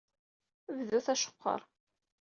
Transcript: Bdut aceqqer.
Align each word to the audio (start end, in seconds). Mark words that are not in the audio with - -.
Bdut 0.77 1.07
aceqqer. 1.13 1.61